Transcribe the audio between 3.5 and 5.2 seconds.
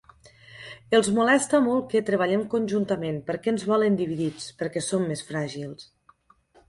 ens volen dividits, perquè som